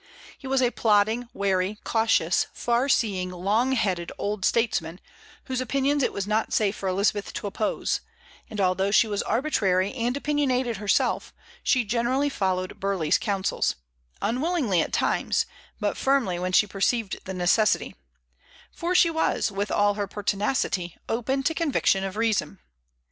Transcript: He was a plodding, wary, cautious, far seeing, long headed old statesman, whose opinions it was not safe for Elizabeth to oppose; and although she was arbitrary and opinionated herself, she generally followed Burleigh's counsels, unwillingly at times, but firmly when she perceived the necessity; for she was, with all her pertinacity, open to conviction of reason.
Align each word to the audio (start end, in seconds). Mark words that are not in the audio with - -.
He 0.35 0.47
was 0.47 0.63
a 0.63 0.71
plodding, 0.71 1.29
wary, 1.31 1.77
cautious, 1.83 2.47
far 2.53 2.89
seeing, 2.89 3.29
long 3.29 3.73
headed 3.73 4.11
old 4.17 4.43
statesman, 4.43 4.99
whose 5.43 5.61
opinions 5.61 6.01
it 6.01 6.11
was 6.11 6.25
not 6.25 6.53
safe 6.53 6.75
for 6.75 6.89
Elizabeth 6.89 7.31
to 7.33 7.45
oppose; 7.45 8.01
and 8.49 8.59
although 8.59 8.89
she 8.89 9.05
was 9.07 9.21
arbitrary 9.21 9.93
and 9.93 10.17
opinionated 10.17 10.77
herself, 10.77 11.35
she 11.61 11.85
generally 11.85 12.29
followed 12.29 12.79
Burleigh's 12.79 13.19
counsels, 13.19 13.75
unwillingly 14.23 14.81
at 14.81 14.91
times, 14.91 15.45
but 15.79 15.95
firmly 15.97 16.39
when 16.39 16.51
she 16.51 16.65
perceived 16.65 17.23
the 17.25 17.33
necessity; 17.35 17.95
for 18.71 18.95
she 18.95 19.11
was, 19.11 19.51
with 19.51 19.69
all 19.69 19.93
her 19.93 20.07
pertinacity, 20.07 20.97
open 21.07 21.43
to 21.43 21.53
conviction 21.53 22.03
of 22.03 22.17
reason. 22.17 22.57